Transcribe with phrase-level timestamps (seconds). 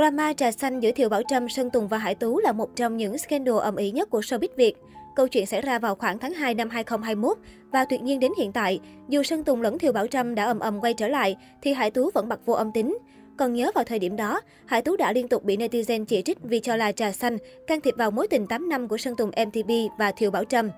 [0.00, 2.96] Drama trà xanh giữa Thiều Bảo Trâm, Sơn Tùng và Hải Tú là một trong
[2.96, 4.76] những scandal ầm ĩ nhất của showbiz Việt.
[5.16, 7.38] Câu chuyện xảy ra vào khoảng tháng 2 năm 2021
[7.72, 10.58] và tuyệt nhiên đến hiện tại, dù Sơn Tùng lẫn Thiều Bảo Trâm đã ầm
[10.58, 12.98] ầm quay trở lại thì Hải Tú vẫn bật vô âm tính.
[13.36, 16.38] Còn nhớ vào thời điểm đó, Hải Tú đã liên tục bị netizen chỉ trích
[16.42, 19.30] vì cho là trà xanh, can thiệp vào mối tình 8 năm của Sơn Tùng
[19.46, 20.70] MTV và Thiều Bảo Trâm.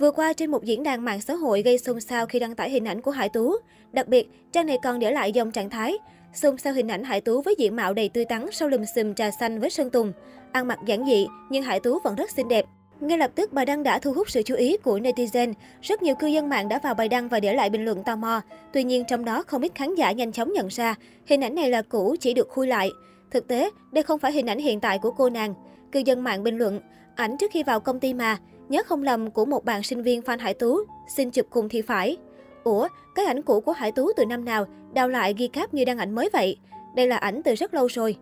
[0.00, 2.70] Vừa qua trên một diễn đàn mạng xã hội gây xôn xao khi đăng tải
[2.70, 3.56] hình ảnh của Hải Tú.
[3.92, 5.98] Đặc biệt, trang này còn để lại dòng trạng thái
[6.34, 9.14] xôn xao hình ảnh Hải Tú với diện mạo đầy tươi tắn sau lùm xùm
[9.14, 10.12] trà xanh với Sơn Tùng.
[10.52, 12.64] Ăn mặc giản dị nhưng Hải Tú vẫn rất xinh đẹp.
[13.00, 15.52] Ngay lập tức bài đăng đã thu hút sự chú ý của netizen.
[15.82, 18.16] Rất nhiều cư dân mạng đã vào bài đăng và để lại bình luận tò
[18.16, 18.40] mò.
[18.72, 20.94] Tuy nhiên trong đó không ít khán giả nhanh chóng nhận ra
[21.26, 22.90] hình ảnh này là cũ chỉ được khui lại.
[23.30, 25.54] Thực tế, đây không phải hình ảnh hiện tại của cô nàng.
[25.92, 26.80] Cư dân mạng bình luận,
[27.14, 28.38] ảnh trước khi vào công ty mà,
[28.68, 30.78] nhớ không lầm của một bạn sinh viên Phan Hải Tú,
[31.16, 32.16] xin chụp cùng thì phải.
[32.64, 35.84] Ủa, cái ảnh cũ của Hải Tú từ năm nào, đào lại ghi cáp như
[35.84, 36.56] đăng ảnh mới vậy?
[36.96, 38.16] Đây là ảnh từ rất lâu rồi.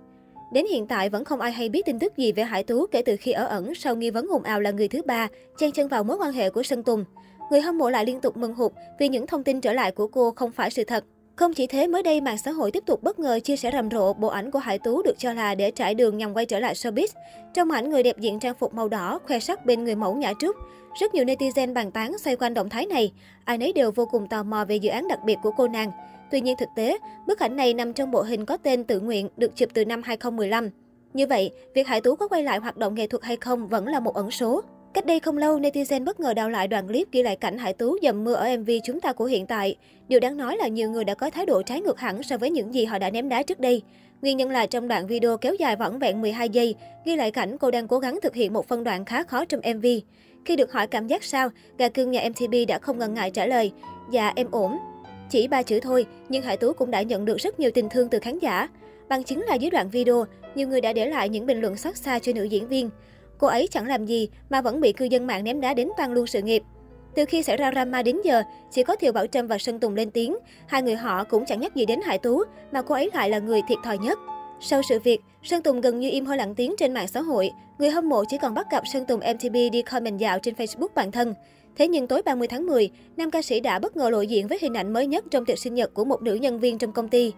[0.52, 3.02] Đến hiện tại vẫn không ai hay biết tin tức gì về Hải Tú kể
[3.02, 5.88] từ khi ở ẩn sau nghi vấn hùng ào là người thứ ba, chen chân
[5.88, 7.04] vào mối quan hệ của Sơn Tùng.
[7.50, 10.06] Người hâm mộ lại liên tục mừng hụt vì những thông tin trở lại của
[10.06, 11.04] cô không phải sự thật.
[11.36, 13.90] Không chỉ thế, mới đây mạng xã hội tiếp tục bất ngờ chia sẻ rầm
[13.90, 16.60] rộ bộ ảnh của Hải Tú được cho là để trải đường nhằm quay trở
[16.60, 17.06] lại showbiz.
[17.54, 20.32] Trong ảnh, người đẹp diện trang phục màu đỏ, khoe sắc bên người mẫu Nhã
[20.38, 20.56] Trúc.
[21.00, 23.12] Rất nhiều netizen bàn tán xoay quanh động thái này.
[23.44, 25.90] Ai nấy đều vô cùng tò mò về dự án đặc biệt của cô nàng.
[26.30, 29.28] Tuy nhiên thực tế, bức ảnh này nằm trong bộ hình có tên tự nguyện
[29.36, 30.70] được chụp từ năm 2015.
[31.14, 33.86] Như vậy, việc Hải Tú có quay lại hoạt động nghệ thuật hay không vẫn
[33.86, 34.62] là một ẩn số.
[34.94, 37.72] Cách đây không lâu, netizen bất ngờ đào lại đoạn clip ghi lại cảnh Hải
[37.72, 39.76] Tú dầm mưa ở MV Chúng ta của hiện tại.
[40.08, 42.50] Điều đáng nói là nhiều người đã có thái độ trái ngược hẳn so với
[42.50, 43.82] những gì họ đã ném đá trước đây.
[44.22, 47.58] Nguyên nhân là trong đoạn video kéo dài vỏn vẹn 12 giây, ghi lại cảnh
[47.58, 49.86] cô đang cố gắng thực hiện một phân đoạn khá khó trong MV.
[50.44, 51.48] Khi được hỏi cảm giác sao,
[51.78, 53.72] gà cưng nhà MTB đã không ngần ngại trả lời,
[54.10, 54.78] dạ em ổn.
[55.30, 58.08] Chỉ ba chữ thôi, nhưng Hải Tú cũng đã nhận được rất nhiều tình thương
[58.08, 58.68] từ khán giả.
[59.08, 61.96] Bằng chứng là dưới đoạn video, nhiều người đã để lại những bình luận xót
[61.96, 62.90] xa cho nữ diễn viên.
[63.42, 66.14] Cô ấy chẳng làm gì mà vẫn bị cư dân mạng ném đá đến toan
[66.14, 66.62] luôn sự nghiệp.
[67.14, 69.94] Từ khi xảy ra drama đến giờ, chỉ có Thiều Bảo Trâm và Sơn Tùng
[69.94, 70.36] lên tiếng.
[70.66, 72.42] Hai người họ cũng chẳng nhắc gì đến Hải Tú,
[72.72, 74.18] mà cô ấy lại là người thiệt thòi nhất.
[74.60, 77.50] Sau sự việc, Sơn Tùng gần như im hơi lặng tiếng trên mạng xã hội.
[77.78, 80.88] Người hâm mộ chỉ còn bắt gặp Sơn Tùng MTV đi comment dạo trên Facebook
[80.94, 81.34] bản thân.
[81.76, 84.58] Thế nhưng tối 30 tháng 10, nam ca sĩ đã bất ngờ lộ diện với
[84.60, 87.08] hình ảnh mới nhất trong tiệc sinh nhật của một nữ nhân viên trong công
[87.08, 87.32] ty.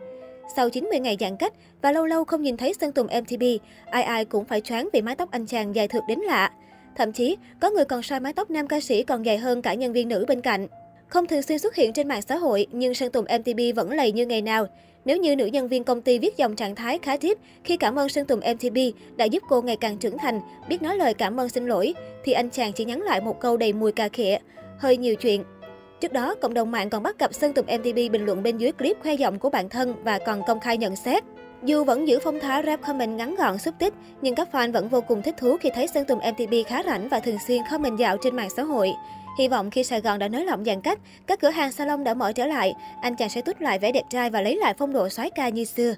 [0.57, 3.43] Sau 90 ngày giãn cách và lâu lâu không nhìn thấy Sơn Tùng mtb
[3.91, 6.51] ai ai cũng phải choáng vì mái tóc anh chàng dài thực đến lạ.
[6.97, 9.75] Thậm chí, có người còn soi mái tóc nam ca sĩ còn dài hơn cả
[9.75, 10.67] nhân viên nữ bên cạnh.
[11.09, 14.13] Không thường xuyên xuất hiện trên mạng xã hội, nhưng Sơn Tùng mtb vẫn lầy
[14.13, 14.67] như ngày nào.
[15.05, 17.99] Nếu như nữ nhân viên công ty viết dòng trạng thái khá thiếp khi cảm
[17.99, 18.79] ơn Sơn Tùng mtb
[19.17, 21.95] đã giúp cô ngày càng trưởng thành, biết nói lời cảm ơn xin lỗi,
[22.25, 24.39] thì anh chàng chỉ nhắn lại một câu đầy mùi cà khịa.
[24.79, 25.45] Hơi nhiều chuyện,
[26.05, 28.73] Trước đó, cộng đồng mạng còn bắt gặp Sơn Tùng MTV bình luận bên dưới
[28.73, 31.25] clip khoe giọng của bản thân và còn công khai nhận xét.
[31.63, 34.89] Dù vẫn giữ phong thái rap comment ngắn gọn xúc tích, nhưng các fan vẫn
[34.89, 37.99] vô cùng thích thú khi thấy Sơn Tùng MTV khá rảnh và thường xuyên comment
[37.99, 38.93] dạo trên mạng xã hội.
[39.39, 42.15] Hy vọng khi Sài Gòn đã nới lỏng giãn cách, các cửa hàng salon đã
[42.15, 44.93] mở trở lại, anh chàng sẽ tút lại vẻ đẹp trai và lấy lại phong
[44.93, 45.95] độ soái ca như xưa.